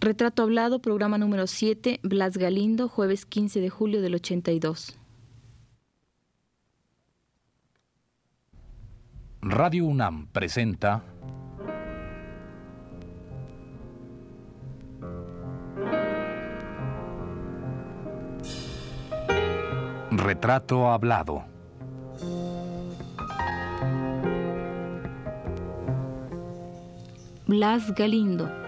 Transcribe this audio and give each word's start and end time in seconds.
Retrato 0.00 0.44
Hablado, 0.44 0.78
programa 0.78 1.18
número 1.18 1.48
7, 1.48 1.98
Blas 2.04 2.36
Galindo, 2.36 2.88
jueves 2.88 3.26
15 3.26 3.60
de 3.60 3.68
julio 3.68 4.00
del 4.00 4.14
82. 4.14 4.96
Radio 9.40 9.86
UNAM 9.86 10.28
presenta 10.28 11.02
Retrato 20.12 20.88
Hablado. 20.92 21.44
Blas 27.48 27.92
Galindo. 27.96 28.67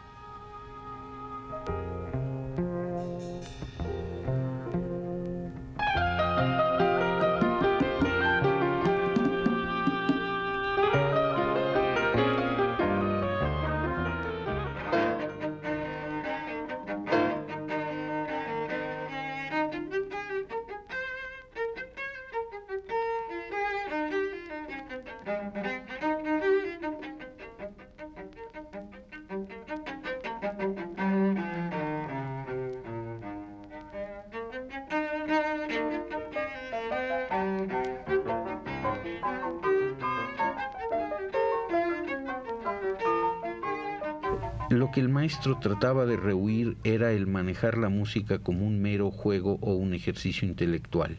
Maestro 45.21 45.55
trataba 45.59 46.07
de 46.07 46.17
rehuir 46.17 46.77
era 46.83 47.11
el 47.11 47.27
manejar 47.27 47.77
la 47.77 47.89
música 47.89 48.39
como 48.39 48.65
un 48.65 48.81
mero 48.81 49.11
juego 49.11 49.59
o 49.61 49.75
un 49.75 49.93
ejercicio 49.93 50.47
intelectual. 50.47 51.15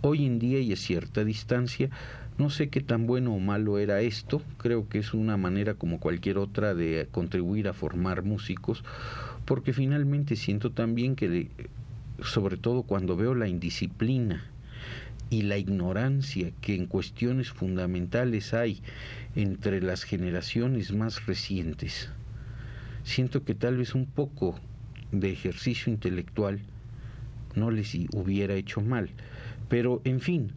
Hoy 0.00 0.24
en 0.24 0.38
día 0.38 0.58
y 0.60 0.72
a 0.72 0.76
cierta 0.76 1.22
distancia, 1.22 1.90
no 2.38 2.48
sé 2.48 2.70
qué 2.70 2.80
tan 2.80 3.06
bueno 3.06 3.34
o 3.34 3.38
malo 3.38 3.78
era 3.78 4.00
esto, 4.00 4.40
creo 4.56 4.88
que 4.88 5.00
es 5.00 5.12
una 5.12 5.36
manera 5.36 5.74
como 5.74 6.00
cualquier 6.00 6.38
otra 6.38 6.74
de 6.74 7.08
contribuir 7.10 7.68
a 7.68 7.74
formar 7.74 8.22
músicos, 8.22 8.82
porque 9.44 9.74
finalmente 9.74 10.34
siento 10.36 10.70
también 10.72 11.14
que, 11.14 11.50
sobre 12.22 12.56
todo 12.56 12.84
cuando 12.84 13.16
veo 13.16 13.34
la 13.34 13.48
indisciplina 13.48 14.44
y 15.28 15.42
la 15.42 15.58
ignorancia 15.58 16.52
que 16.62 16.74
en 16.74 16.86
cuestiones 16.86 17.50
fundamentales 17.50 18.54
hay 18.54 18.80
entre 19.34 19.82
las 19.82 20.04
generaciones 20.04 20.94
más 20.94 21.26
recientes, 21.26 22.08
siento 23.06 23.44
que 23.44 23.54
tal 23.54 23.76
vez 23.76 23.94
un 23.94 24.04
poco 24.04 24.56
de 25.12 25.30
ejercicio 25.30 25.92
intelectual 25.92 26.60
no 27.54 27.70
les 27.70 27.94
hubiera 28.12 28.54
hecho 28.54 28.80
mal. 28.80 29.10
Pero, 29.68 30.02
en 30.04 30.20
fin, 30.20 30.50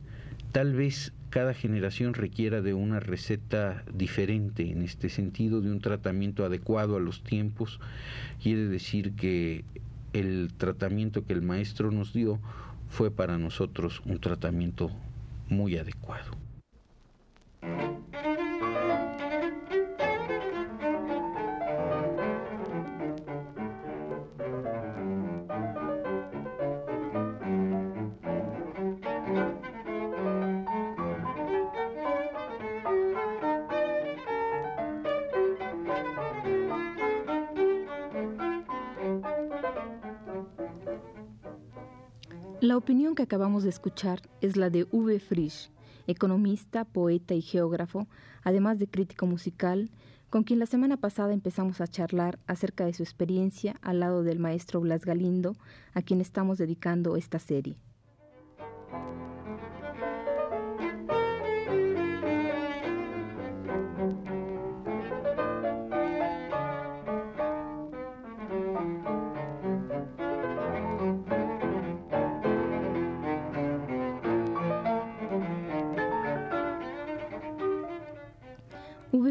tal 0.51 0.73
vez 0.73 1.13
cada 1.29 1.53
generación 1.53 2.15
requiera 2.15 2.61
de 2.61 2.73
una 2.73 2.99
receta 2.99 3.83
diferente 3.93 4.71
en 4.71 4.81
este 4.81 5.09
sentido, 5.09 5.61
de 5.61 5.71
un 5.71 5.79
tratamiento 5.79 6.43
adecuado 6.43 6.97
a 6.97 6.99
los 6.99 7.23
tiempos. 7.23 7.79
Quiere 8.41 8.65
decir 8.65 9.13
que 9.13 9.63
el 10.13 10.51
tratamiento 10.57 11.25
que 11.25 11.33
el 11.33 11.43
maestro 11.43 11.91
nos 11.91 12.13
dio 12.13 12.39
fue 12.89 13.11
para 13.11 13.37
nosotros 13.37 14.01
un 14.05 14.19
tratamiento 14.19 14.89
muy 15.49 15.77
adecuado. 15.77 16.48
La 42.61 42.75
opinión 42.75 43.15
que 43.15 43.23
acabamos 43.23 43.63
de 43.63 43.69
escuchar 43.69 44.21
es 44.41 44.57
la 44.57 44.69
de 44.69 44.85
V. 44.91 45.21
Frisch, 45.21 45.71
economista, 46.07 46.83
poeta 46.83 47.33
y 47.33 47.41
geógrafo, 47.41 48.09
además 48.43 48.79
de 48.79 48.87
crítico 48.87 49.25
musical, 49.25 49.89
con 50.29 50.43
quien 50.43 50.59
la 50.59 50.65
semana 50.65 50.97
pasada 50.97 51.31
empezamos 51.31 51.79
a 51.79 51.87
charlar 51.87 52.37
acerca 52.47 52.85
de 52.85 52.93
su 52.93 53.01
experiencia 53.01 53.77
al 53.81 54.01
lado 54.01 54.23
del 54.23 54.39
maestro 54.39 54.81
Blas 54.81 55.05
Galindo, 55.05 55.55
a 55.93 56.01
quien 56.01 56.19
estamos 56.19 56.57
dedicando 56.57 57.15
esta 57.15 57.39
serie. 57.39 57.77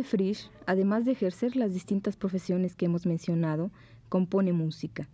Frisch, 0.09 0.51
además 0.65 1.05
de 1.05 1.13
ejercer 1.13 1.55
las 1.55 1.75
distintas 1.75 2.17
profesiones 2.17 2.75
que 2.75 2.87
hemos 2.87 3.05
mencionado, 3.05 3.71
compone 4.09 4.55
música. 4.55 5.07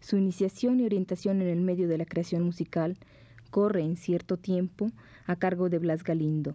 Su 0.00 0.16
iniciación 0.16 0.78
y 0.78 0.84
orientación 0.84 1.42
en 1.42 1.48
el 1.48 1.60
medio 1.60 1.88
de 1.88 1.98
la 1.98 2.04
creación 2.04 2.44
musical 2.44 2.96
corre 3.50 3.82
en 3.82 3.96
cierto 3.96 4.36
tiempo 4.36 4.92
a 5.26 5.34
cargo 5.34 5.68
de 5.68 5.80
Blas 5.80 6.04
Galindo, 6.04 6.54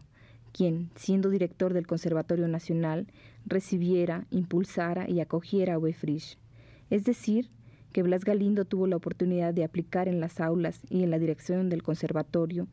quien, 0.54 0.92
siendo 0.96 1.30
director 1.30 1.74
del 1.74 1.86
Conservatorio 1.86 2.48
Nacional, 2.48 3.08
recibiera, 3.46 4.28
impulsara 4.32 5.10
y 5.10 5.20
acogiera 5.20 5.74
a 5.74 5.78
V. 5.78 5.92
Frisch. 5.92 6.38
Es 6.90 7.04
decir, 7.04 7.50
que 7.92 8.02
Blas 8.02 8.24
Galindo 8.24 8.64
tuvo 8.64 8.88
la 8.88 8.96
oportunidad 8.96 9.54
de 9.54 9.66
aplicar 9.66 10.08
en 10.08 10.22
las 10.22 10.40
aulas 10.40 10.80
y 10.90 11.04
en 11.04 11.12
la 11.12 11.20
dirección 11.20 11.68
del 11.68 11.84
conservatorio 11.84 12.70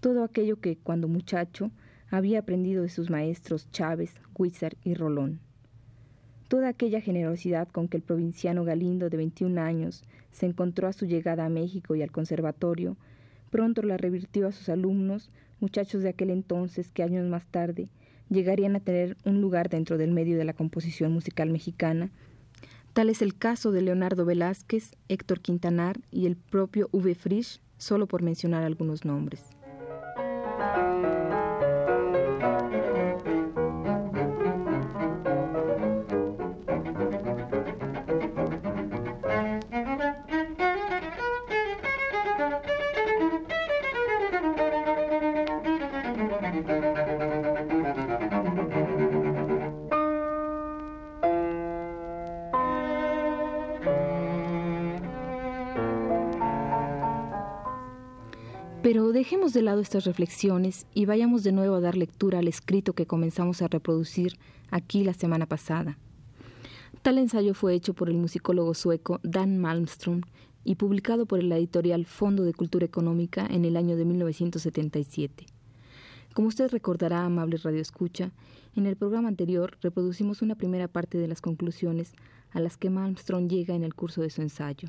todo 0.00 0.24
aquello 0.24 0.60
que, 0.60 0.76
cuando 0.76 1.08
muchacho, 1.08 1.70
había 2.10 2.40
aprendido 2.40 2.82
de 2.82 2.88
sus 2.88 3.10
maestros 3.10 3.70
Chávez, 3.70 4.14
Huizar 4.36 4.76
y 4.84 4.94
Rolón. 4.94 5.40
Toda 6.48 6.68
aquella 6.68 7.00
generosidad 7.00 7.68
con 7.68 7.86
que 7.86 7.96
el 7.96 8.02
provinciano 8.02 8.64
Galindo 8.64 9.08
de 9.08 9.16
21 9.16 9.60
años 9.60 10.02
se 10.32 10.46
encontró 10.46 10.88
a 10.88 10.92
su 10.92 11.06
llegada 11.06 11.44
a 11.44 11.48
México 11.48 11.94
y 11.94 12.02
al 12.02 12.10
conservatorio, 12.10 12.96
pronto 13.50 13.82
la 13.82 13.96
revirtió 13.96 14.48
a 14.48 14.52
sus 14.52 14.68
alumnos, 14.68 15.30
muchachos 15.60 16.02
de 16.02 16.08
aquel 16.08 16.30
entonces 16.30 16.90
que 16.90 17.02
años 17.02 17.28
más 17.28 17.46
tarde 17.46 17.88
llegarían 18.30 18.76
a 18.76 18.80
tener 18.80 19.16
un 19.24 19.40
lugar 19.40 19.68
dentro 19.68 19.98
del 19.98 20.12
medio 20.12 20.38
de 20.38 20.44
la 20.44 20.54
composición 20.54 21.12
musical 21.12 21.50
mexicana. 21.50 22.10
Tal 22.92 23.10
es 23.10 23.22
el 23.22 23.36
caso 23.36 23.70
de 23.70 23.82
Leonardo 23.82 24.24
Velázquez, 24.24 24.96
Héctor 25.08 25.40
Quintanar 25.40 26.00
y 26.10 26.26
el 26.26 26.36
propio 26.36 26.88
V. 26.92 27.14
Frisch, 27.14 27.60
solo 27.76 28.06
por 28.06 28.22
mencionar 28.22 28.64
algunos 28.64 29.04
nombres. 29.04 29.44
Dejemos 59.30 59.52
de 59.52 59.62
lado 59.62 59.80
estas 59.80 60.06
reflexiones 60.06 60.86
y 60.92 61.04
vayamos 61.04 61.44
de 61.44 61.52
nuevo 61.52 61.76
a 61.76 61.80
dar 61.80 61.96
lectura 61.96 62.40
al 62.40 62.48
escrito 62.48 62.94
que 62.94 63.06
comenzamos 63.06 63.62
a 63.62 63.68
reproducir 63.68 64.36
aquí 64.72 65.04
la 65.04 65.14
semana 65.14 65.46
pasada. 65.46 65.98
Tal 67.02 67.16
ensayo 67.16 67.54
fue 67.54 67.74
hecho 67.74 67.94
por 67.94 68.08
el 68.08 68.16
musicólogo 68.16 68.74
sueco 68.74 69.20
Dan 69.22 69.60
Malmström 69.60 70.22
y 70.64 70.74
publicado 70.74 71.26
por 71.26 71.40
la 71.44 71.58
editorial 71.58 72.06
Fondo 72.06 72.42
de 72.42 72.54
Cultura 72.54 72.84
Económica 72.84 73.46
en 73.48 73.64
el 73.64 73.76
año 73.76 73.94
de 73.94 74.04
1977. 74.04 75.46
Como 76.34 76.48
usted 76.48 76.68
recordará, 76.68 77.24
amable 77.24 77.56
Radio 77.58 77.80
Escucha, 77.80 78.32
en 78.74 78.86
el 78.86 78.96
programa 78.96 79.28
anterior 79.28 79.78
reproducimos 79.80 80.42
una 80.42 80.56
primera 80.56 80.88
parte 80.88 81.18
de 81.18 81.28
las 81.28 81.40
conclusiones 81.40 82.14
a 82.50 82.58
las 82.58 82.76
que 82.76 82.90
Malmström 82.90 83.48
llega 83.48 83.76
en 83.76 83.84
el 83.84 83.94
curso 83.94 84.22
de 84.22 84.30
su 84.30 84.42
ensayo, 84.42 84.88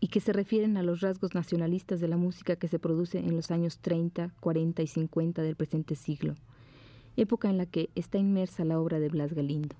y 0.00 0.08
que 0.08 0.20
se 0.20 0.32
refieren 0.32 0.76
a 0.76 0.82
los 0.82 1.00
rasgos 1.00 1.34
nacionalistas 1.34 2.00
de 2.00 2.08
la 2.08 2.16
música 2.16 2.56
que 2.56 2.68
se 2.68 2.78
produce 2.78 3.18
en 3.18 3.34
los 3.34 3.50
años 3.50 3.78
30, 3.78 4.32
40 4.40 4.82
y 4.82 4.86
50 4.86 5.42
del 5.42 5.56
presente 5.56 5.94
siglo, 5.96 6.34
época 7.16 7.50
en 7.50 7.58
la 7.58 7.66
que 7.66 7.90
está 7.94 8.18
inmersa 8.18 8.64
la 8.64 8.80
obra 8.80 9.00
de 9.00 9.08
Blas 9.08 9.32
Galindo. 9.34 9.74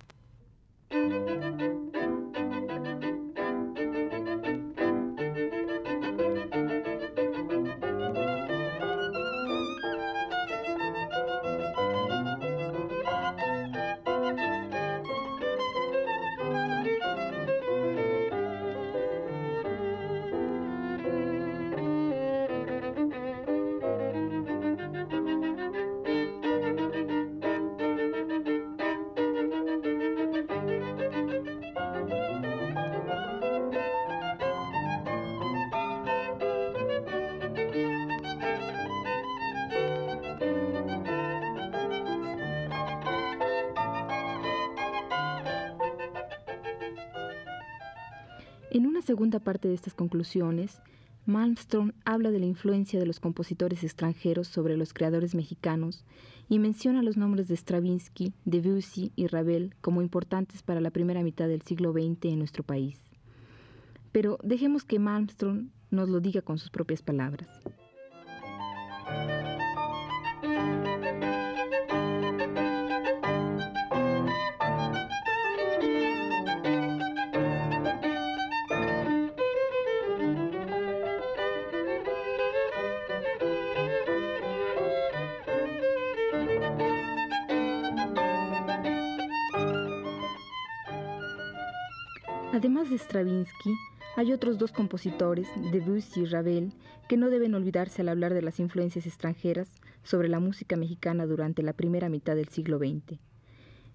En 48.70 48.86
una 48.86 49.00
segunda 49.00 49.38
parte 49.38 49.66
de 49.66 49.74
estas 49.74 49.94
conclusiones, 49.94 50.82
Malmström 51.24 51.92
habla 52.04 52.30
de 52.30 52.38
la 52.38 52.44
influencia 52.44 53.00
de 53.00 53.06
los 53.06 53.18
compositores 53.18 53.82
extranjeros 53.82 54.46
sobre 54.46 54.76
los 54.76 54.92
creadores 54.92 55.34
mexicanos 55.34 56.04
y 56.50 56.58
menciona 56.58 57.02
los 57.02 57.16
nombres 57.16 57.48
de 57.48 57.56
Stravinsky, 57.56 58.34
Debussy 58.44 59.12
y 59.16 59.26
Ravel 59.26 59.74
como 59.80 60.02
importantes 60.02 60.62
para 60.62 60.82
la 60.82 60.90
primera 60.90 61.22
mitad 61.22 61.48
del 61.48 61.62
siglo 61.62 61.92
XX 61.92 62.26
en 62.26 62.38
nuestro 62.38 62.62
país. 62.62 63.00
Pero 64.12 64.38
dejemos 64.42 64.84
que 64.84 64.98
Malmström 64.98 65.70
nos 65.90 66.10
lo 66.10 66.20
diga 66.20 66.42
con 66.42 66.58
sus 66.58 66.68
propias 66.68 67.00
palabras. 67.00 67.48
Además 92.50 92.88
de 92.88 92.96
Stravinsky, 92.96 93.74
hay 94.16 94.32
otros 94.32 94.56
dos 94.56 94.72
compositores, 94.72 95.46
Debussy 95.70 96.22
y 96.22 96.24
Ravel, 96.24 96.72
que 97.06 97.18
no 97.18 97.28
deben 97.28 97.54
olvidarse 97.54 98.00
al 98.00 98.08
hablar 98.08 98.32
de 98.32 98.40
las 98.40 98.58
influencias 98.58 99.06
extranjeras 99.06 99.68
sobre 100.02 100.28
la 100.28 100.40
música 100.40 100.74
mexicana 100.76 101.26
durante 101.26 101.62
la 101.62 101.74
primera 101.74 102.08
mitad 102.08 102.36
del 102.36 102.48
siglo 102.48 102.78
XX. 102.78 103.20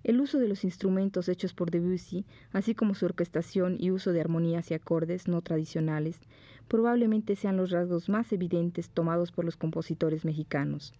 El 0.03 0.21
uso 0.21 0.37
de 0.37 0.47
los 0.47 0.63
instrumentos 0.65 1.29
hechos 1.29 1.55
por 1.55 1.71
Debussy, 1.71 2.27
así 2.51 2.75
como 2.75 2.93
su 2.93 3.05
orquestación 3.05 3.75
y 3.79 3.89
uso 3.89 4.11
de 4.11 4.21
armonías 4.21 4.69
y 4.69 4.75
acordes 4.75 5.27
no 5.27 5.41
tradicionales, 5.41 6.19
probablemente 6.67 7.35
sean 7.35 7.57
los 7.57 7.71
rasgos 7.71 8.07
más 8.07 8.31
evidentes 8.33 8.91
tomados 8.91 9.31
por 9.31 9.45
los 9.45 9.57
compositores 9.57 10.25
mexicanos. 10.25 10.93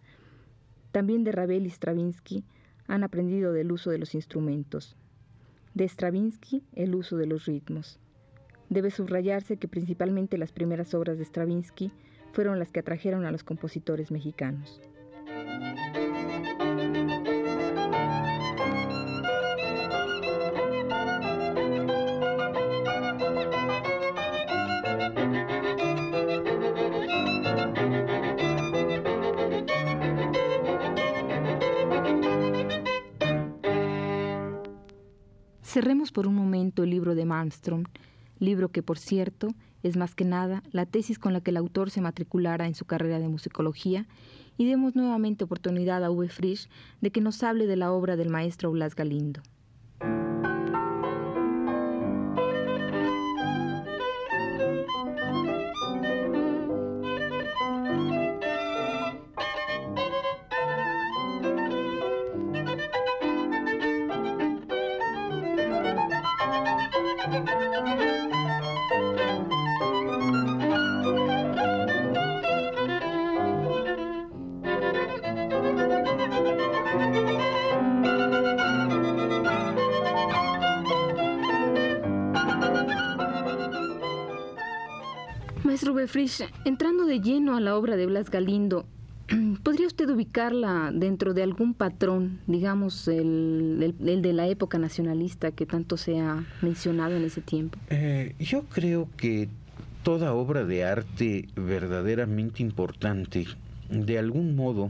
También 0.91 1.23
de 1.23 1.31
Ravel 1.31 1.67
y 1.67 1.69
Stravinsky 1.69 2.45
han 2.87 3.03
aprendido 3.03 3.53
del 3.53 3.71
uso 3.71 3.91
de 3.91 3.99
los 3.99 4.15
instrumentos, 4.15 4.97
de 5.73 5.85
Stravinsky, 5.85 6.63
el 6.73 6.95
uso 6.95 7.17
de 7.17 7.25
los 7.25 7.45
ritmos. 7.45 7.99
Debe 8.69 8.91
subrayarse 8.91 9.57
que 9.57 9.67
principalmente 9.67 10.37
las 10.37 10.51
primeras 10.51 10.93
obras 10.93 11.17
de 11.17 11.25
Stravinsky 11.25 11.91
fueron 12.31 12.59
las 12.59 12.71
que 12.71 12.79
atrajeron 12.79 13.25
a 13.25 13.31
los 13.31 13.43
compositores 13.43 14.11
mexicanos. 14.11 14.81
Cerremos 35.73 36.11
por 36.11 36.27
un 36.27 36.35
momento 36.35 36.83
el 36.83 36.91
libro 36.91 37.15
de 37.15 37.25
Malmström, 37.25 37.85
libro 38.37 38.69
que, 38.69 38.83
por 38.83 38.99
cierto, 38.99 39.55
es 39.81 39.97
más 39.97 40.13
que 40.13 40.23
nada 40.23 40.61
la 40.71 40.85
tesis 40.85 41.17
con 41.17 41.33
la 41.33 41.41
que 41.41 41.49
el 41.49 41.57
autor 41.57 41.89
se 41.89 41.99
matriculara 41.99 42.67
en 42.67 42.75
su 42.75 42.85
carrera 42.85 43.17
de 43.17 43.27
musicología, 43.27 44.05
y 44.55 44.67
demos 44.67 44.95
nuevamente 44.95 45.45
oportunidad 45.45 46.03
a 46.03 46.11
V. 46.11 46.29
Frisch 46.29 46.69
de 47.01 47.09
que 47.09 47.21
nos 47.21 47.41
hable 47.41 47.65
de 47.65 47.75
la 47.75 47.91
obra 47.91 48.15
del 48.15 48.29
maestro 48.29 48.69
Blas 48.69 48.93
Galindo. 48.93 49.41
Befrisch, 85.91 86.47
entrando 86.63 87.05
de 87.05 87.19
lleno 87.19 87.57
a 87.57 87.59
la 87.59 87.75
obra 87.75 87.97
de 87.97 88.05
Blas 88.05 88.29
Galindo, 88.29 88.85
¿podría 89.63 89.87
usted 89.87 90.09
ubicarla 90.09 90.91
dentro 90.93 91.33
de 91.33 91.43
algún 91.43 91.73
patrón, 91.73 92.39
digamos, 92.47 93.07
el, 93.09 93.93
de 93.99 94.33
la 94.33 94.47
época 94.47 94.77
nacionalista 94.77 95.51
que 95.51 95.65
tanto 95.65 95.97
se 95.97 96.19
ha 96.19 96.45
mencionado 96.61 97.15
en 97.17 97.25
ese 97.25 97.41
tiempo? 97.41 97.77
Eh, 97.89 98.35
yo 98.39 98.63
creo 98.63 99.09
que 99.17 99.49
toda 100.03 100.33
obra 100.33 100.63
de 100.63 100.85
arte 100.85 101.47
verdaderamente 101.55 102.63
importante, 102.63 103.45
de 103.89 104.17
algún 104.17 104.55
modo, 104.55 104.89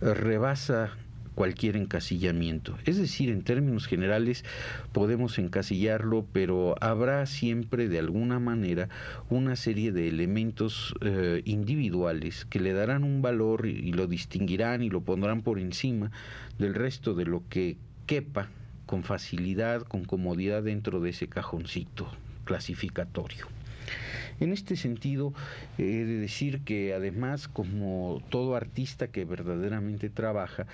rebasa 0.00 0.90
cualquier 1.38 1.76
encasillamiento. 1.76 2.76
Es 2.84 2.96
decir, 2.96 3.30
en 3.30 3.42
términos 3.42 3.86
generales 3.86 4.44
podemos 4.90 5.38
encasillarlo, 5.38 6.26
pero 6.32 6.74
habrá 6.80 7.24
siempre 7.26 7.88
de 7.88 8.00
alguna 8.00 8.40
manera 8.40 8.88
una 9.30 9.54
serie 9.54 9.92
de 9.92 10.08
elementos 10.08 10.96
eh, 11.00 11.42
individuales 11.44 12.44
que 12.44 12.58
le 12.58 12.72
darán 12.72 13.04
un 13.04 13.22
valor 13.22 13.66
y 13.66 13.92
lo 13.92 14.08
distinguirán 14.08 14.82
y 14.82 14.90
lo 14.90 15.02
pondrán 15.02 15.42
por 15.42 15.60
encima 15.60 16.10
del 16.58 16.74
resto 16.74 17.14
de 17.14 17.26
lo 17.26 17.44
que 17.48 17.76
quepa 18.06 18.48
con 18.86 19.04
facilidad, 19.04 19.82
con 19.82 20.04
comodidad 20.04 20.64
dentro 20.64 20.98
de 20.98 21.10
ese 21.10 21.28
cajoncito 21.28 22.10
clasificatorio. 22.46 23.57
En 24.40 24.52
este 24.52 24.76
sentido, 24.76 25.34
he 25.78 25.82
de 25.82 26.18
decir 26.18 26.60
que 26.60 26.94
además, 26.94 27.48
como 27.48 28.22
todo 28.30 28.54
artista 28.54 29.08
que 29.08 29.24
verdaderamente 29.24 30.10
trabaja, 30.10 30.66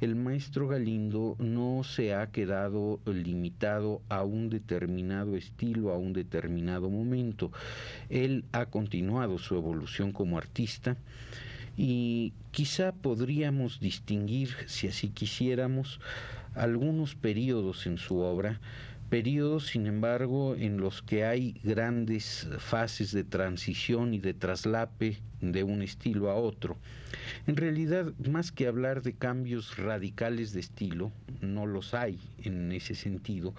el 0.00 0.16
maestro 0.16 0.68
Galindo 0.68 1.36
no 1.38 1.82
se 1.84 2.14
ha 2.14 2.26
quedado 2.28 2.98
limitado 3.04 4.00
a 4.08 4.24
un 4.24 4.48
determinado 4.48 5.36
estilo, 5.36 5.92
a 5.92 5.98
un 5.98 6.14
determinado 6.14 6.88
momento. 6.88 7.52
Él 8.08 8.44
ha 8.52 8.66
continuado 8.66 9.38
su 9.38 9.54
evolución 9.54 10.12
como 10.12 10.38
artista 10.38 10.96
y 11.76 12.32
quizá 12.52 12.92
podríamos 12.92 13.80
distinguir, 13.80 14.48
si 14.66 14.88
así 14.88 15.10
quisiéramos, 15.10 16.00
algunos 16.54 17.14
periodos 17.14 17.86
en 17.86 17.98
su 17.98 18.18
obra 18.18 18.60
periodos, 19.10 19.66
sin 19.66 19.86
embargo, 19.86 20.54
en 20.54 20.78
los 20.78 21.02
que 21.02 21.24
hay 21.24 21.60
grandes 21.64 22.48
fases 22.58 23.10
de 23.12 23.24
transición 23.24 24.14
y 24.14 24.20
de 24.20 24.34
traslape 24.34 25.18
de 25.40 25.64
un 25.64 25.82
estilo 25.82 26.30
a 26.30 26.36
otro. 26.36 26.78
En 27.46 27.56
realidad, 27.56 28.12
más 28.30 28.52
que 28.52 28.68
hablar 28.68 29.02
de 29.02 29.14
cambios 29.14 29.76
radicales 29.76 30.52
de 30.52 30.60
estilo, 30.60 31.10
no 31.40 31.66
los 31.66 31.92
hay 31.92 32.20
en 32.44 32.70
ese 32.70 32.94
sentido, 32.94 33.52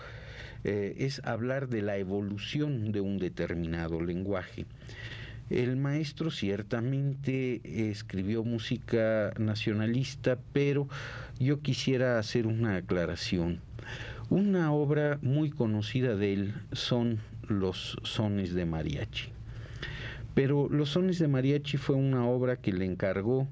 eh, 0.63 0.95
es 0.97 1.21
hablar 1.25 1.67
de 1.67 1.81
la 1.81 1.97
evolución 1.97 2.91
de 2.93 3.01
un 3.01 3.17
determinado 3.17 3.99
lenguaje. 3.99 4.65
El 5.49 5.75
maestro 5.75 6.31
ciertamente 6.31 7.59
escribió 7.91 8.45
música 8.45 9.33
nacionalista, 9.37 10.39
pero 10.53 10.87
yo 11.39 11.59
quisiera 11.59 12.17
hacer 12.17 12.47
una 12.47 12.77
aclaración. 12.77 13.59
Una 14.31 14.71
obra 14.71 15.19
muy 15.21 15.49
conocida 15.49 16.15
de 16.15 16.31
él 16.31 16.53
son 16.71 17.19
los 17.49 17.97
sones 18.03 18.53
de 18.53 18.63
mariachi. 18.63 19.27
Pero 20.33 20.69
los 20.69 20.91
sones 20.91 21.19
de 21.19 21.27
mariachi 21.27 21.75
fue 21.75 21.97
una 21.97 22.25
obra 22.25 22.55
que 22.55 22.71
le 22.71 22.85
encargó 22.85 23.49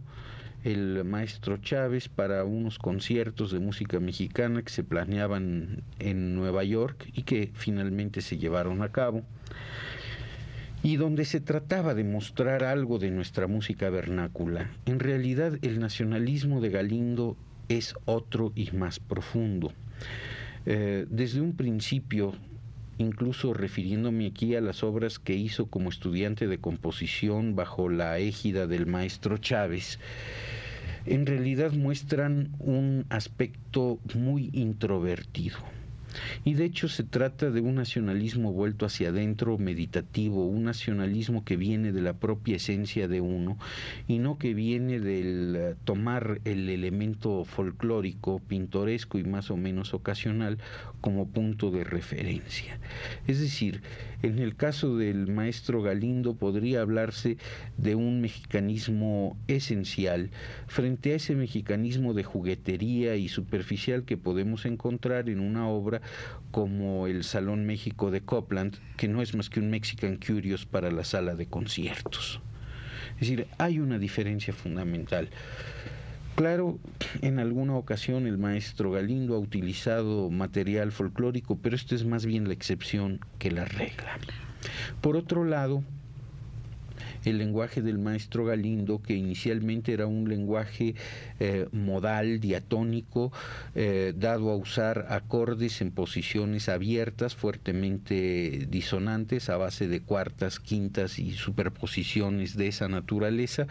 el 0.64 1.04
maestro 1.04 1.58
Chávez 1.58 2.08
para 2.08 2.46
unos 2.46 2.80
conciertos 2.80 3.52
de 3.52 3.60
música 3.60 4.00
mexicana 4.00 4.62
que 4.62 4.70
se 4.70 4.86
planeaban 4.86 5.84
en 6.00 6.38
Nueva 6.38 6.64
York 6.64 7.10
y 7.14 7.24
que 7.24 7.52
finalmente 7.56 8.22
se 8.22 8.38
llevaron 8.38 8.82
a 8.82 8.94
cabo 8.94 9.24
y 10.82 10.96
donde 10.96 11.26
se 11.26 11.42
trataba 11.42 11.94
de 11.94 12.06
mostrar 12.06 12.64
algo 12.64 13.00
de 13.00 13.12
nuestra 13.12 13.48
música 13.48 13.90
vernácula. 13.90 14.72
En 14.86 15.02
realidad 15.02 15.60
el 15.62 15.82
nacionalismo 15.82 16.62
de 16.62 16.70
Galindo 16.70 17.36
es 17.68 17.96
otro 18.06 18.54
y 18.56 18.72
más 18.72 19.02
profundo. 19.02 19.74
Eh, 20.72 21.08
desde 21.10 21.42
un 21.42 21.54
principio, 21.54 22.32
incluso 23.00 23.56
refiriéndome 23.56 24.28
aquí 24.28 24.54
a 24.54 24.62
las 24.62 24.84
obras 24.84 25.18
que 25.18 25.34
hizo 25.34 25.66
como 25.66 25.90
estudiante 25.90 26.46
de 26.46 26.60
composición 26.60 27.56
bajo 27.56 27.90
la 27.90 28.20
égida 28.20 28.68
del 28.68 28.86
maestro 28.86 29.40
Chávez, 29.40 29.98
en 31.08 31.26
realidad 31.26 31.72
muestran 31.72 32.52
un 32.60 33.08
aspecto 33.10 33.98
muy 34.14 34.52
introvertido 34.54 35.58
y 36.46 36.54
de 36.54 36.66
hecho 36.66 36.88
se 36.88 37.04
trata 37.04 37.52
de 37.52 37.62
un 37.62 37.76
nacionalismo 37.76 38.52
vuelto 38.54 38.86
hacia 38.86 39.10
adentro, 39.10 39.58
meditativo, 39.58 40.46
un 40.46 40.64
nacionalismo 40.64 41.44
que 41.44 41.58
viene 41.58 41.92
de 41.92 42.02
la 42.02 42.14
propia 42.14 42.56
esencia 42.58 43.08
de 43.08 43.22
uno 43.22 43.58
y 44.08 44.20
no 44.20 44.38
que 44.38 44.54
viene 44.54 45.00
del 45.00 45.56
eh, 45.56 45.76
tomar 45.84 46.42
el 46.46 46.70
elemento 46.70 47.46
folclórico, 47.46 48.40
pintoresco 48.40 49.20
y 49.20 49.24
más 49.24 49.52
o 49.52 49.58
menos 49.58 49.94
ocasional 49.94 50.58
como 51.02 51.28
punto 51.28 51.72
de 51.72 51.84
referencia. 51.84 52.80
Es 53.28 53.40
decir, 53.40 53.82
en 54.22 54.40
el 54.40 54.56
caso 54.56 54.98
del 54.98 55.28
maestro 55.28 55.82
Galindo 55.82 56.36
podría 56.36 56.82
hablarse 56.82 57.38
de 57.78 57.96
un 57.96 58.20
mexicanismo 58.20 59.38
esencial 59.48 60.30
frente 60.68 61.14
a 61.14 61.16
ese 61.16 61.36
mexicanismo 61.36 62.14
de 62.14 62.24
juguetería 62.24 63.16
y 63.16 63.30
superficial 63.30 64.04
que 64.04 64.18
podemos 64.18 64.66
encontrar 64.66 65.30
en 65.30 65.40
una 65.40 65.70
obra 65.70 65.99
como 66.52 67.08
el 67.08 67.24
Salón 67.24 67.66
México 67.66 68.12
de 68.12 68.22
Copland, 68.22 68.78
que 68.98 69.08
no 69.08 69.22
es 69.22 69.36
más 69.36 69.50
que 69.50 69.60
un 69.60 69.70
Mexican 69.70 70.18
Curious 70.18 70.66
para 70.66 70.92
la 70.92 71.04
sala 71.04 71.36
de 71.36 71.46
conciertos. 71.46 72.42
Es 73.14 73.22
decir, 73.22 73.48
hay 73.58 73.80
una 73.80 74.00
diferencia 74.00 74.54
fundamental. 74.54 75.30
Claro, 76.36 76.80
en 77.22 77.38
alguna 77.38 77.76
ocasión 77.76 78.26
el 78.26 78.38
maestro 78.38 78.92
Galindo 78.92 79.36
ha 79.36 79.40
utilizado 79.40 80.30
material 80.30 80.92
folclórico, 80.92 81.58
pero 81.62 81.76
esto 81.76 81.96
es 81.96 82.06
más 82.06 82.26
bien 82.26 82.48
la 82.48 82.54
excepción 82.54 83.20
que 83.40 83.52
la 83.52 83.66
regla. 83.66 84.18
Por 85.02 85.18
otro 85.18 85.44
lado, 85.44 85.84
el 87.26 87.38
lenguaje 87.38 87.82
del 87.82 87.98
maestro 87.98 88.46
Galindo, 88.46 89.02
que 89.02 89.14
inicialmente 89.14 89.94
era 89.94 90.08
un 90.08 90.30
lenguaje 90.30 90.96
eh, 91.40 91.68
modal, 91.72 92.40
diatónico, 92.40 93.32
eh, 93.76 94.14
dado 94.16 94.50
a 94.52 94.56
usar 94.56 95.08
acordes 95.10 95.82
en 95.82 95.92
posiciones 95.92 96.70
abiertas, 96.70 97.36
fuertemente 97.36 98.68
disonantes, 98.70 99.50
a 99.50 99.58
base 99.58 99.88
de 99.88 100.02
cuartas, 100.02 100.60
quintas 100.60 101.20
y 101.20 101.32
superposiciones 101.32 102.56
de 102.56 102.68
esa 102.68 102.88
naturaleza, 102.88 103.68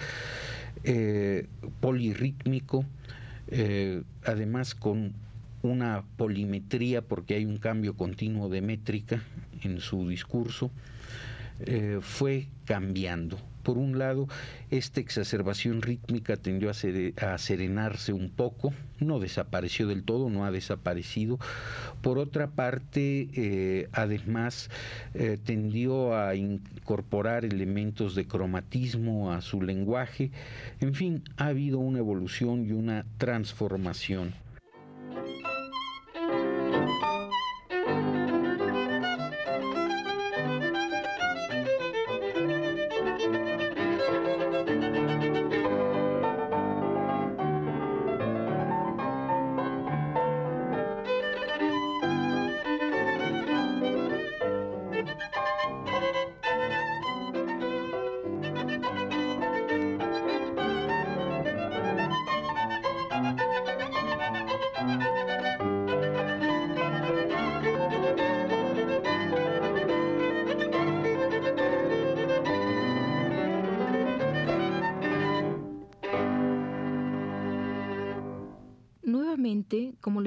eh, 0.85 1.47
polirrítmico, 1.81 2.85
además 4.25 4.75
con 4.75 5.15
una 5.63 6.05
polimetría 6.17 7.03
porque 7.03 7.35
hay 7.35 7.45
un 7.45 7.57
cambio 7.57 7.95
continuo 7.97 8.49
de 8.49 8.61
métrica 8.61 9.23
en 9.63 9.81
su 9.81 10.09
discurso, 10.09 10.71
eh, 11.61 11.99
fue 12.01 12.49
cambiando. 12.65 13.39
Por 13.63 13.77
un 13.77 13.99
lado, 13.99 14.29
esta 14.71 15.01
exacerbación 15.01 15.83
rítmica 15.83 16.39
tendió 16.39 16.71
a, 16.71 17.39
serenarse 17.39 18.15
un 18.15 18.31
poco, 18.31 18.73
no 18.99 19.19
desapareció 19.19 19.87
del 19.87 20.05
todo, 20.05 20.31
no 20.31 20.47
ha 20.47 20.51
desaparecido. 20.51 21.39
Por 22.01 22.19
otra 22.19 22.47
parte, 22.47 23.29
eh, 23.35 23.89
además, 23.93 24.71
eh, 25.13 25.37
tendió 25.45 26.17
a 26.17 26.35
incorporar 26.35 27.45
elementos 27.45 28.15
de 28.15 28.27
cromatismo 28.27 29.33
a 29.33 29.43
su 29.43 29.61
lenguaje. 29.61 30.31
En 30.81 30.95
fin, 30.95 31.23
ha 31.37 31.49
habido 31.49 31.79
una 31.79 31.99
evolución 31.99 32.65
y 32.65 32.73
una 32.73 33.05
transformación. 33.19 34.33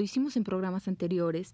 Lo 0.02 0.06
hicimos 0.06 0.36
en 0.36 0.42
programas 0.42 0.88
anteriores, 0.88 1.52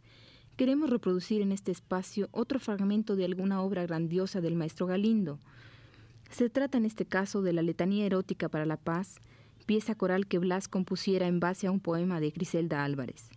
queremos 0.56 0.88
reproducir 0.88 1.42
en 1.42 1.52
este 1.52 1.70
espacio 1.70 2.30
otro 2.32 2.58
fragmento 2.58 3.14
de 3.14 3.26
alguna 3.26 3.60
obra 3.60 3.82
grandiosa 3.84 4.40
del 4.40 4.54
maestro 4.54 4.86
Galindo. 4.86 5.38
Se 6.30 6.48
trata 6.48 6.78
en 6.78 6.86
este 6.86 7.04
caso 7.04 7.42
de 7.42 7.52
la 7.52 7.60
Letanía 7.60 8.06
Erótica 8.06 8.48
para 8.48 8.64
la 8.64 8.78
Paz, 8.78 9.16
pieza 9.66 9.94
coral 9.94 10.26
que 10.26 10.38
Blas 10.38 10.66
compusiera 10.66 11.26
en 11.26 11.40
base 11.40 11.66
a 11.66 11.70
un 11.70 11.78
poema 11.78 12.20
de 12.20 12.30
Griselda 12.30 12.84
Álvarez. 12.84 13.28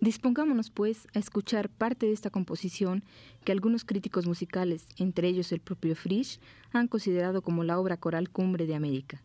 Dispongámonos, 0.00 0.70
pues, 0.70 1.06
a 1.14 1.20
escuchar 1.20 1.68
parte 1.68 2.06
de 2.06 2.12
esta 2.12 2.30
composición 2.30 3.04
que 3.44 3.52
algunos 3.52 3.84
críticos 3.84 4.26
musicales, 4.26 4.88
entre 4.96 5.28
ellos 5.28 5.52
el 5.52 5.60
propio 5.60 5.94
Frisch, 5.94 6.40
han 6.72 6.88
considerado 6.88 7.40
como 7.40 7.62
la 7.62 7.78
obra 7.78 7.98
coral 7.98 8.30
cumbre 8.30 8.66
de 8.66 8.74
América. 8.74 9.22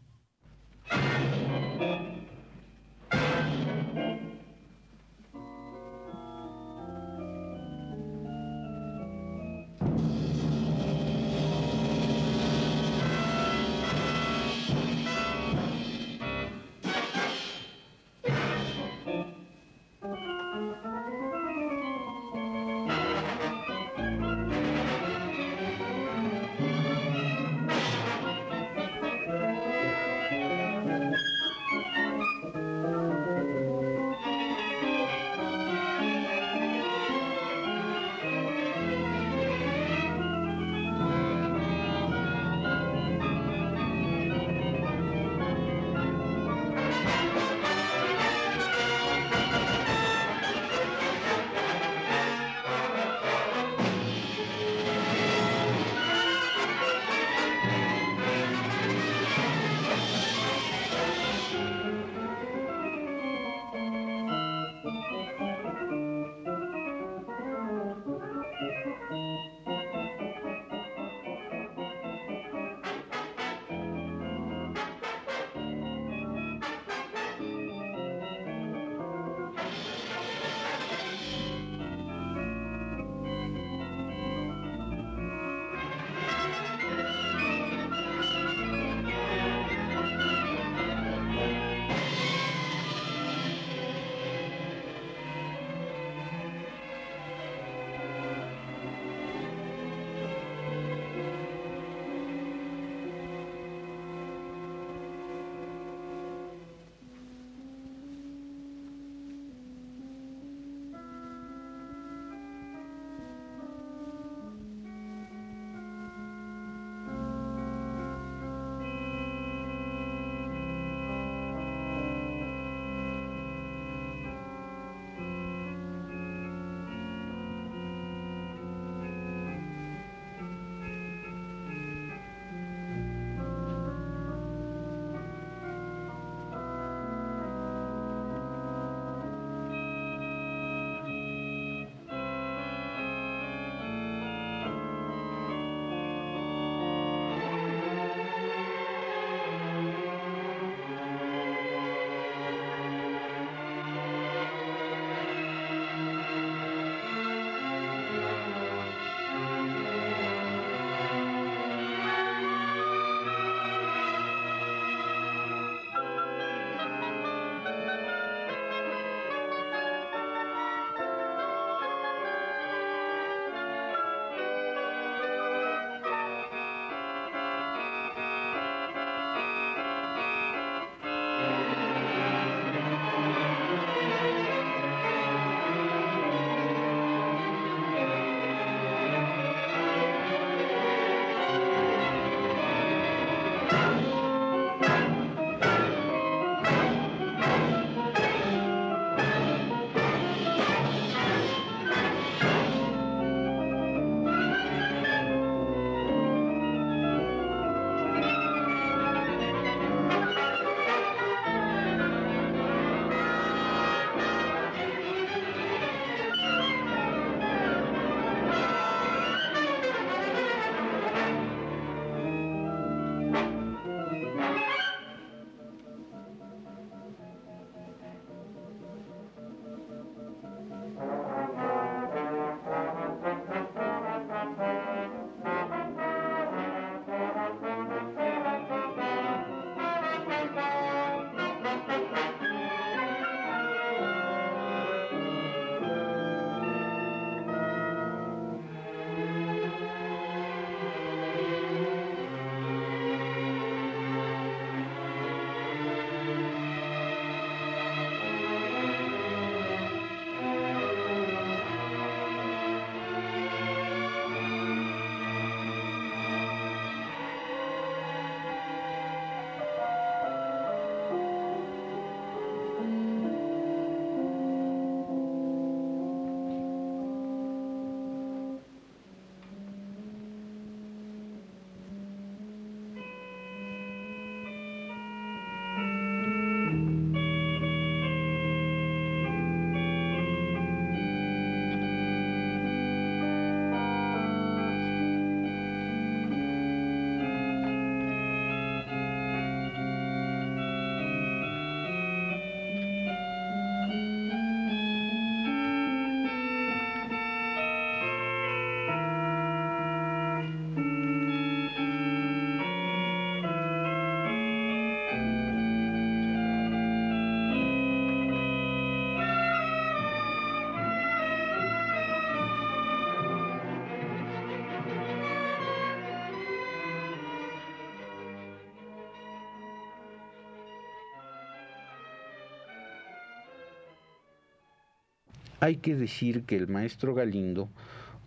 Hay 335.64 335.78
que 335.78 335.96
decir 335.96 336.44
que 336.44 336.58
el 336.58 336.68
maestro 336.68 337.16
Galindo, 337.16 337.70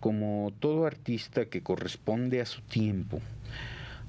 como 0.00 0.54
todo 0.58 0.86
artista 0.86 1.44
que 1.44 1.60
corresponde 1.60 2.40
a 2.40 2.46
su 2.46 2.62
tiempo, 2.62 3.20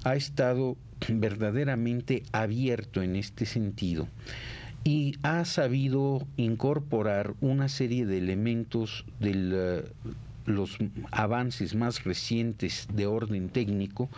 ha 0.02 0.16
estado 0.16 0.78
verdaderamente 1.10 2.22
abierto 2.32 3.02
en 3.02 3.16
este 3.16 3.44
sentido 3.44 4.08
y 4.82 5.16
ha 5.22 5.44
sabido 5.44 6.26
incorporar 6.38 7.34
una 7.42 7.68
serie 7.68 8.06
de 8.06 8.16
elementos 8.16 9.04
de 9.20 9.84
los 10.48 10.78
avances 11.10 11.74
más 11.74 12.04
recientes 12.04 12.88
de 12.92 13.06
orden 13.06 13.48
técnico 13.48 14.08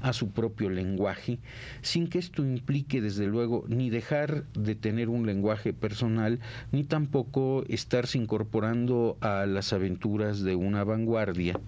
a 0.00 0.12
su 0.12 0.30
propio 0.30 0.70
lenguaje, 0.70 1.38
sin 1.82 2.08
que 2.08 2.18
esto 2.18 2.42
implique, 2.42 3.00
desde 3.00 3.26
luego, 3.26 3.64
ni 3.68 3.90
dejar 3.90 4.44
de 4.52 4.74
tener 4.74 5.08
un 5.08 5.26
lenguaje 5.26 5.72
personal, 5.72 6.40
ni 6.72 6.84
tampoco 6.84 7.64
estarse 7.68 8.18
incorporando 8.18 9.16
a 9.20 9.46
las 9.46 9.72
aventuras 9.72 10.42
de 10.42 10.54
una 10.54 10.84
vanguardia 10.84 11.58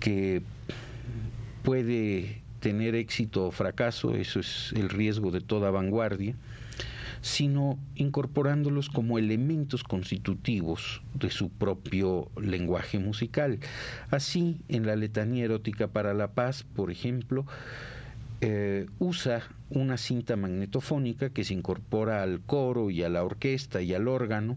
que 0.00 0.42
puede 1.62 2.42
tener 2.60 2.94
éxito 2.94 3.46
o 3.46 3.50
fracaso, 3.50 4.14
eso 4.14 4.40
es 4.40 4.72
el 4.76 4.88
riesgo 4.88 5.30
de 5.30 5.40
toda 5.40 5.70
vanguardia, 5.70 6.34
sino 7.20 7.78
incorporándolos 7.94 8.88
como 8.88 9.18
elementos 9.18 9.84
constitutivos 9.84 11.02
de 11.14 11.30
su 11.30 11.50
propio 11.50 12.30
lenguaje 12.40 12.98
musical. 12.98 13.58
Así, 14.10 14.60
en 14.68 14.86
la 14.86 14.96
letanía 14.96 15.44
erótica 15.44 15.88
para 15.88 16.14
la 16.14 16.32
paz, 16.32 16.64
por 16.74 16.90
ejemplo, 16.90 17.46
eh, 18.40 18.86
usa 18.98 19.42
una 19.70 19.96
cinta 19.96 20.36
magnetofónica 20.36 21.30
que 21.30 21.44
se 21.44 21.54
incorpora 21.54 22.22
al 22.22 22.40
coro 22.40 22.90
y 22.90 23.02
a 23.02 23.08
la 23.08 23.24
orquesta 23.24 23.82
y 23.82 23.94
al 23.94 24.08
órgano 24.08 24.56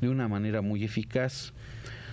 de 0.00 0.08
una 0.08 0.28
manera 0.28 0.62
muy 0.62 0.84
eficaz 0.84 1.52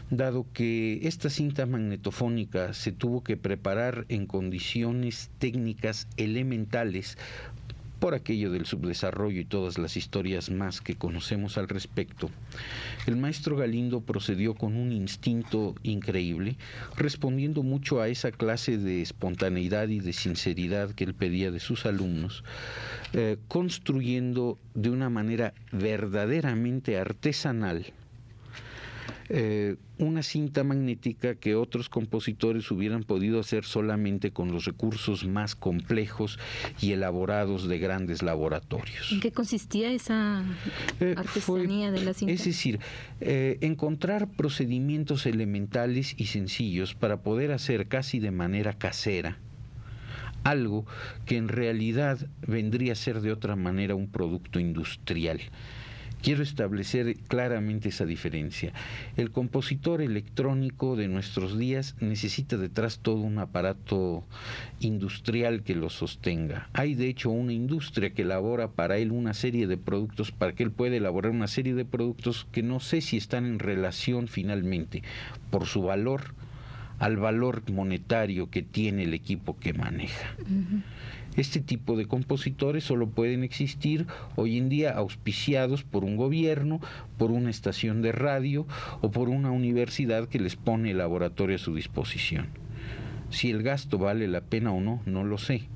dado 0.10 0.46
que 0.54 1.00
esta 1.04 1.30
cinta 1.30 1.66
magnetofónica 1.66 2.74
se 2.74 2.92
tuvo 2.92 3.24
que 3.24 3.36
preparar 3.36 4.06
en 4.10 4.26
condiciones 4.26 5.30
técnicas 5.38 6.08
elementales 6.16 7.18
por 8.00 8.14
aquello 8.14 8.52
del 8.52 8.66
subdesarrollo 8.66 9.42
y 9.42 9.46
todas 9.46 9.78
las 9.78 9.98
historias 9.98 10.50
más 10.50 10.82
que 10.82 10.96
conocemos 10.96 11.58
al 11.58 11.68
respecto, 11.68 12.30
el 13.06 13.18
maestro 13.18 13.56
Galindo 13.56 14.02
procedió 14.02 14.54
con 14.54 14.76
un 14.76 14.92
instinto 14.92 15.76
increíble, 15.84 16.58
respondiendo 16.96 17.64
mucho 17.64 18.02
a 18.02 18.08
esa 18.08 18.32
clase 18.32 18.78
de 18.78 19.02
espontaneidad 19.02 19.88
y 19.90 20.00
de 20.00 20.14
sinceridad 20.14 20.92
que 20.92 21.04
él 21.04 21.14
pedía 21.14 21.52
de 21.52 21.60
sus 21.60 21.86
alumnos, 21.86 22.44
eh, 23.14 23.38
construyendo 23.48 24.58
de 24.74 24.90
una 24.90 25.10
manera 25.10 25.54
verdaderamente 25.72 26.98
artesanal 26.98 27.86
eh, 29.30 29.76
una 29.98 30.24
cinta 30.24 30.63
magnética 30.63 31.36
que 31.36 31.56
otros 31.56 31.90
compositores 31.90 32.70
hubieran 32.72 33.04
podido 33.04 33.40
hacer 33.40 33.66
solamente 33.66 34.32
con 34.32 34.52
los 34.52 34.66
recursos 34.66 35.26
más 35.26 35.56
complejos 35.56 36.40
y 36.82 36.92
elaborados 36.92 37.68
de 37.68 37.80
grandes 37.80 38.22
laboratorios. 38.22 39.12
¿En 39.12 39.20
qué 39.20 39.32
consistía 39.32 39.92
esa 39.92 40.46
eh, 41.00 41.16
artesanía 41.18 41.92
de 41.92 42.04
la 42.04 42.13
cinta? 42.13 42.34
Es 42.34 42.46
decir, 42.46 42.80
eh, 43.20 43.58
encontrar 43.62 44.30
procedimientos 44.30 45.26
elementales 45.26 46.13
y 46.18 46.28
sencillos 46.28 46.94
para 46.94 47.22
poder 47.22 47.52
hacer 47.52 47.88
casi 47.88 48.20
de 48.20 48.32
manera 48.32 48.74
casera 48.74 49.40
algo 50.44 50.86
que 51.26 51.36
en 51.36 51.50
realidad 51.50 52.20
vendría 52.48 52.94
a 52.94 52.96
ser 52.96 53.20
de 53.20 53.34
otra 53.34 53.58
manera 53.58 53.96
un 53.96 54.08
producto 54.08 54.60
industrial. 54.60 55.42
Quiero 56.28 56.44
establecer 56.44 57.16
claramente 57.30 57.88
esa 57.88 58.06
diferencia. 58.06 58.74
El 59.16 59.32
compositor 59.32 60.02
electrónico 60.02 60.98
de 60.98 61.08
nuestros 61.08 61.58
días 61.58 61.96
necesita 62.02 62.58
detrás 62.58 63.00
todo 63.00 63.22
un 63.22 63.40
aparato 63.40 64.26
industrial 64.82 65.63
que 65.63 65.74
lo 65.74 65.90
sostenga. 65.90 66.68
Hay 66.74 66.96
de 66.96 67.08
hecho 67.08 67.30
una 67.30 67.54
industria 67.54 68.10
que 68.10 68.24
elabora 68.24 68.72
para 68.72 68.98
él 68.98 69.13
una 69.13 69.34
serie 69.34 69.68
de 69.68 69.78
productos, 69.78 70.34
para 70.34 70.52
que 70.52 70.63
él 70.63 70.72
pueda 70.72 70.98
elaborar 70.98 71.32
una 71.32 71.48
serie 71.48 71.74
de 71.76 71.86
productos 71.86 72.46
que 72.52 72.62
no 72.62 72.82
sé 72.82 73.00
si 73.00 73.16
están 73.16 73.46
en 73.46 73.60
relación 73.60 74.28
finalmente 74.28 75.04
por 75.50 75.66
su 75.66 75.84
valor 75.84 76.34
al 77.00 77.16
valor 77.16 77.63
monetario 77.72 78.50
que 78.50 78.63
tiene 78.63 79.04
el 79.04 79.13
equipo 79.13 79.58
que 79.58 79.74
maneja. 79.74 80.36
Este 81.38 81.62
tipo 81.62 81.95
de 81.95 82.08
compositores 82.08 82.84
solo 82.84 83.12
pueden 83.12 83.43
existir 83.43 84.08
hoy 84.36 84.58
en 84.58 84.69
día 84.69 84.93
auspiciados 84.93 85.84
por 85.84 86.04
un 86.04 86.17
gobierno, 86.17 86.82
por 87.19 87.30
una 87.30 87.52
estación 87.52 88.02
de 88.02 88.12
radio 88.12 88.65
o 89.02 89.12
por 89.12 89.30
una 89.30 89.52
universidad 89.52 90.28
que 90.28 90.39
les 90.39 90.56
pone 90.56 90.91
el 90.91 90.97
laboratorio 90.97 91.58
a 91.58 91.60
su 91.60 91.76
disposición. 91.76 92.47
Si 93.30 93.52
el 93.52 93.62
gasto 93.62 94.00
vale 94.00 94.28
la 94.28 94.41
pena 94.41 94.71
o 94.71 94.82
no, 94.82 95.04
no 95.06 95.23
lo 95.23 95.38
sé. 95.38 95.67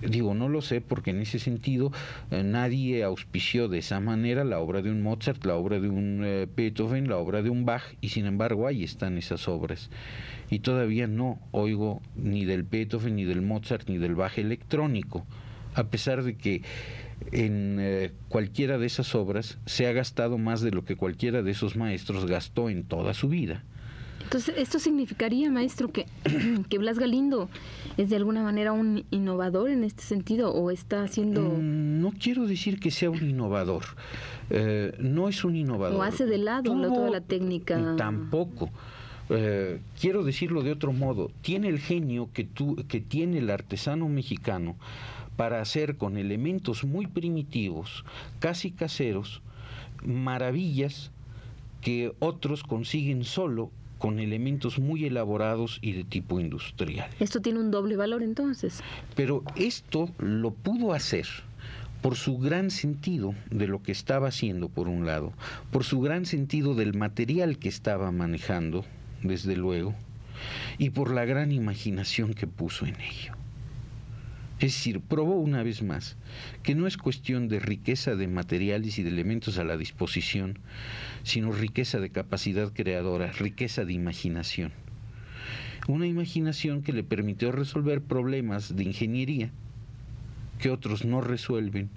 Digo, 0.00 0.32
no 0.34 0.48
lo 0.48 0.62
sé 0.62 0.80
porque 0.80 1.10
en 1.10 1.20
ese 1.20 1.40
sentido 1.40 1.90
eh, 2.30 2.44
nadie 2.44 3.02
auspició 3.02 3.68
de 3.68 3.78
esa 3.78 3.98
manera 3.98 4.44
la 4.44 4.60
obra 4.60 4.80
de 4.80 4.92
un 4.92 5.02
Mozart, 5.02 5.44
la 5.44 5.56
obra 5.56 5.80
de 5.80 5.88
un 5.88 6.22
eh, 6.24 6.46
Beethoven, 6.54 7.08
la 7.08 7.16
obra 7.16 7.42
de 7.42 7.50
un 7.50 7.64
Bach, 7.64 7.82
y 8.00 8.10
sin 8.10 8.26
embargo 8.26 8.68
ahí 8.68 8.84
están 8.84 9.18
esas 9.18 9.48
obras. 9.48 9.90
Y 10.50 10.60
todavía 10.60 11.08
no 11.08 11.40
oigo 11.50 12.00
ni 12.14 12.44
del 12.44 12.62
Beethoven, 12.62 13.16
ni 13.16 13.24
del 13.24 13.42
Mozart, 13.42 13.88
ni 13.88 13.98
del 13.98 14.14
Bach 14.14 14.38
electrónico, 14.38 15.26
a 15.74 15.84
pesar 15.84 16.22
de 16.22 16.36
que 16.36 16.62
en 17.32 17.78
eh, 17.80 18.12
cualquiera 18.28 18.78
de 18.78 18.86
esas 18.86 19.16
obras 19.16 19.58
se 19.66 19.88
ha 19.88 19.92
gastado 19.92 20.38
más 20.38 20.60
de 20.60 20.70
lo 20.70 20.84
que 20.84 20.94
cualquiera 20.94 21.42
de 21.42 21.50
esos 21.50 21.76
maestros 21.76 22.26
gastó 22.26 22.70
en 22.70 22.84
toda 22.84 23.14
su 23.14 23.28
vida. 23.28 23.64
Entonces, 24.28 24.56
¿esto 24.58 24.78
significaría, 24.78 25.50
maestro, 25.50 25.90
que, 25.90 26.04
que 26.68 26.76
Blas 26.76 26.98
Galindo 26.98 27.48
es 27.96 28.10
de 28.10 28.16
alguna 28.16 28.42
manera 28.42 28.72
un 28.72 29.06
innovador 29.10 29.70
en 29.70 29.84
este 29.84 30.02
sentido 30.02 30.52
o 30.52 30.70
está 30.70 31.02
haciendo... 31.02 31.40
Mm, 31.40 32.02
no 32.02 32.12
quiero 32.12 32.46
decir 32.46 32.78
que 32.78 32.90
sea 32.90 33.08
un 33.08 33.26
innovador, 33.26 33.84
eh, 34.50 34.94
no 34.98 35.30
es 35.30 35.44
un 35.44 35.56
innovador. 35.56 35.98
O 35.98 36.02
hace 36.02 36.26
de 36.26 36.36
lado 36.36 36.62
toda 36.62 37.08
la 37.08 37.22
técnica. 37.22 37.96
Tampoco. 37.96 38.68
Eh, 39.30 39.80
quiero 39.98 40.22
decirlo 40.24 40.62
de 40.62 40.72
otro 40.72 40.92
modo, 40.92 41.30
tiene 41.40 41.68
el 41.68 41.78
genio 41.78 42.28
que, 42.34 42.44
tú, 42.44 42.76
que 42.86 43.00
tiene 43.00 43.38
el 43.38 43.48
artesano 43.48 44.10
mexicano 44.10 44.76
para 45.36 45.62
hacer 45.62 45.96
con 45.96 46.18
elementos 46.18 46.84
muy 46.84 47.06
primitivos, 47.06 48.04
casi 48.40 48.72
caseros, 48.72 49.40
maravillas 50.04 51.12
que 51.80 52.12
otros 52.18 52.62
consiguen 52.62 53.24
solo 53.24 53.70
con 53.98 54.18
elementos 54.20 54.78
muy 54.78 55.04
elaborados 55.04 55.78
y 55.82 55.92
de 55.92 56.04
tipo 56.04 56.40
industrial. 56.40 57.10
Esto 57.20 57.40
tiene 57.40 57.60
un 57.60 57.70
doble 57.70 57.96
valor 57.96 58.22
entonces. 58.22 58.80
Pero 59.14 59.42
esto 59.56 60.08
lo 60.18 60.52
pudo 60.52 60.92
hacer 60.92 61.26
por 62.00 62.16
su 62.16 62.38
gran 62.38 62.70
sentido 62.70 63.34
de 63.50 63.66
lo 63.66 63.82
que 63.82 63.92
estaba 63.92 64.28
haciendo, 64.28 64.68
por 64.68 64.88
un 64.88 65.04
lado, 65.04 65.32
por 65.70 65.84
su 65.84 66.00
gran 66.00 66.26
sentido 66.26 66.74
del 66.74 66.94
material 66.94 67.58
que 67.58 67.68
estaba 67.68 68.12
manejando, 68.12 68.84
desde 69.22 69.56
luego, 69.56 69.94
y 70.78 70.90
por 70.90 71.12
la 71.12 71.24
gran 71.24 71.50
imaginación 71.50 72.34
que 72.34 72.46
puso 72.46 72.86
en 72.86 73.00
ello. 73.00 73.34
Es 74.60 74.74
decir, 74.74 75.00
probó 75.00 75.36
una 75.36 75.62
vez 75.62 75.82
más 75.82 76.16
que 76.64 76.74
no 76.74 76.88
es 76.88 76.96
cuestión 76.96 77.46
de 77.48 77.60
riqueza 77.60 78.16
de 78.16 78.26
materiales 78.26 78.98
y 78.98 79.04
de 79.04 79.10
elementos 79.10 79.56
a 79.58 79.64
la 79.64 79.76
disposición, 79.76 80.58
sino 81.22 81.52
riqueza 81.52 82.00
de 82.00 82.10
capacidad 82.10 82.72
creadora, 82.72 83.30
riqueza 83.30 83.84
de 83.84 83.92
imaginación. 83.92 84.72
Una 85.86 86.06
imaginación 86.06 86.82
que 86.82 86.92
le 86.92 87.04
permitió 87.04 87.52
resolver 87.52 88.02
problemas 88.02 88.74
de 88.74 88.82
ingeniería 88.82 89.50
que 90.58 90.70
otros 90.70 91.04
no 91.04 91.20
resuelven 91.20 91.88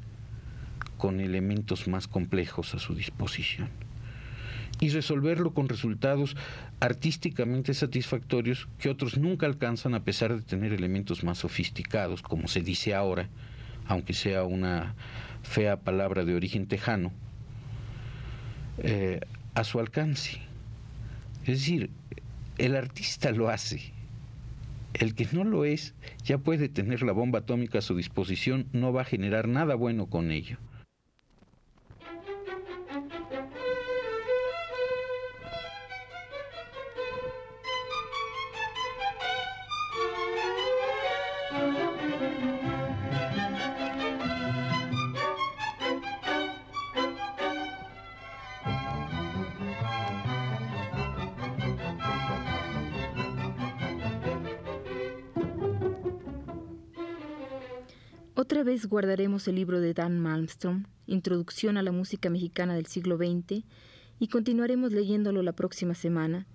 con 0.98 1.20
elementos 1.20 1.88
más 1.88 2.08
complejos 2.08 2.76
a 2.76 2.80
su 2.80 2.94
disposición. 2.94 3.70
Y 4.82 4.90
resolverlo 4.90 5.54
con 5.54 5.70
resultados 5.70 6.36
artísticamente 6.82 7.74
satisfactorios 7.74 8.68
que 8.80 8.90
otros 8.90 9.18
nunca 9.18 9.46
alcanzan 9.46 9.94
a 9.96 10.04
pesar 10.04 10.36
de 10.36 10.42
tener 10.42 10.74
elementos 10.74 11.24
más 11.24 11.38
sofisticados, 11.38 12.22
como 12.22 12.50
se 12.50 12.62
dice 12.62 12.94
ahora, 12.94 13.30
aunque 13.88 14.14
sea 14.14 14.44
una 14.44 14.96
fea 15.44 15.78
palabra 15.78 16.26
de 16.26 16.36
origen 16.36 16.68
tejano, 16.68 17.14
eh, 18.80 19.20
a 19.54 19.64
su 19.64 19.80
alcance. 19.80 20.40
Es 21.42 21.60
decir, 21.60 21.92
el 22.58 22.76
artista 22.76 23.32
lo 23.32 23.50
hace. 23.50 23.94
El 24.94 25.16
que 25.16 25.28
no 25.32 25.44
lo 25.44 25.64
es 25.64 25.94
ya 26.24 26.38
puede 26.38 26.70
tener 26.70 27.04
la 27.04 27.12
bomba 27.12 27.40
atómica 27.40 27.80
a 27.80 27.82
su 27.82 27.96
disposición, 27.96 28.68
no 28.74 28.92
va 28.92 29.02
a 29.02 29.06
generar 29.06 29.48
nada 29.48 29.76
bueno 29.76 30.08
con 30.08 30.32
ello. 30.32 30.58
Guardaremos 58.92 59.48
el 59.48 59.56
libro 59.56 59.80
de 59.80 59.94
Dan 59.94 60.20
Malmstrom, 60.20 60.84
Introducción 61.08 61.78
a 61.78 61.82
la 61.82 61.94
Música 61.94 62.30
Mexicana 62.30 62.76
del 62.76 62.88
siglo 62.88 63.16
XX, 63.16 63.64
y 64.20 64.28
continuaremos 64.28 64.92
leyéndolo 64.92 65.42
la 65.44 65.54
próxima 65.54 65.96
semana, 65.96 66.46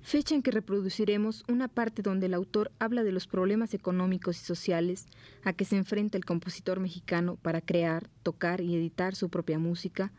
fecha 0.00 0.34
en 0.34 0.42
que 0.42 0.50
reproduciremos 0.50 1.44
una 1.46 1.68
parte 1.68 2.00
donde 2.00 2.24
el 2.24 2.32
autor 2.32 2.72
habla 2.78 3.04
de 3.04 3.12
los 3.12 3.26
problemas 3.26 3.74
económicos 3.74 4.40
y 4.40 4.44
sociales 4.46 5.04
a 5.44 5.52
que 5.52 5.66
se 5.66 5.76
enfrenta 5.76 6.16
el 6.16 6.24
compositor 6.24 6.80
mexicano 6.80 7.36
para 7.36 7.60
crear, 7.60 8.08
tocar 8.22 8.62
y 8.62 8.74
editar 8.74 9.14
su 9.14 9.28
propia 9.28 9.58
música, 9.58 10.10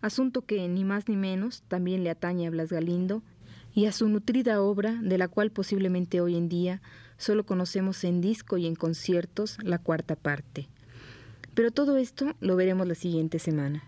asunto 0.00 0.46
que 0.46 0.66
ni 0.68 0.84
más 0.84 1.06
ni 1.06 1.16
menos 1.16 1.64
también 1.68 2.02
le 2.02 2.08
atañe 2.08 2.46
a 2.46 2.50
Blas 2.50 2.70
Galindo 2.70 3.22
y 3.74 3.84
a 3.84 3.92
su 3.92 4.08
nutrida 4.08 4.62
obra, 4.62 4.98
de 5.02 5.18
la 5.18 5.28
cual 5.28 5.50
posiblemente 5.50 6.22
hoy 6.22 6.34
en 6.34 6.48
día 6.48 6.80
solo 7.18 7.44
conocemos 7.44 8.04
en 8.04 8.22
disco 8.22 8.56
y 8.56 8.66
en 8.66 8.74
conciertos 8.74 9.58
la 9.62 9.76
cuarta 9.76 10.16
parte. 10.16 10.70
Pero 11.54 11.70
todo 11.70 11.96
esto 11.96 12.34
lo 12.40 12.56
veremos 12.56 12.86
la 12.88 12.94
siguiente 12.94 13.38
semana. 13.38 13.84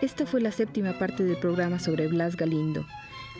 Esta 0.00 0.24
fue 0.24 0.40
la 0.40 0.52
séptima 0.52 0.92
parte 0.92 1.24
del 1.24 1.36
programa 1.36 1.80
sobre 1.80 2.06
Blas 2.06 2.36
Galindo. 2.36 2.86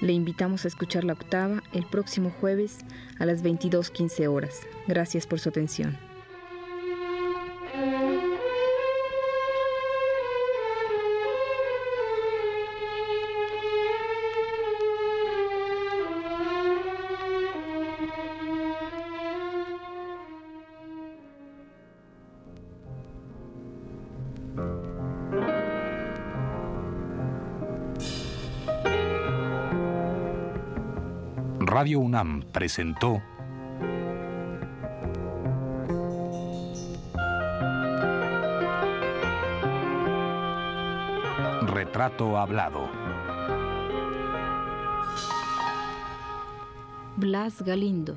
Le 0.01 0.13
invitamos 0.13 0.65
a 0.65 0.69
escuchar 0.69 1.05
la 1.05 1.15
octava 1.15 1.63
el 1.73 1.87
próximo 1.87 2.31
jueves 2.41 2.79
a 3.19 3.27
las 3.27 3.43
22.15 3.43 4.29
horas. 4.29 4.61
Gracias 4.87 5.27
por 5.27 5.41
su 5.41 5.49
atención. 5.49 6.06
Radio 31.79 32.01
UNAM 32.01 32.41
presentó 32.53 33.23
Retrato 41.67 42.39
Hablado. 42.39 42.89
Blas 47.19 47.61
Galindo. 47.61 48.17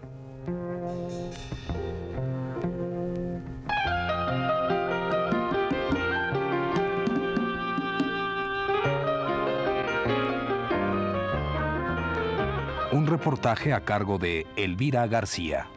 Un 12.91 13.05
reportaje 13.05 13.71
a 13.71 13.81
cargo 13.81 14.17
de 14.17 14.47
Elvira 14.55 15.05
García. 15.05 15.67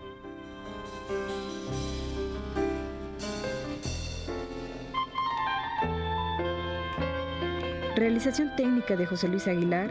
Realización 7.94 8.56
técnica 8.56 8.96
de 8.96 9.04
José 9.04 9.28
Luis 9.28 9.46
Aguilar, 9.46 9.90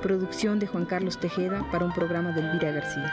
producción 0.00 0.58
de 0.58 0.66
Juan 0.66 0.86
Carlos 0.86 1.20
Tejeda 1.20 1.62
para 1.70 1.84
un 1.84 1.92
programa 1.92 2.32
de 2.32 2.40
Elvira 2.40 2.70
García. 2.70 3.12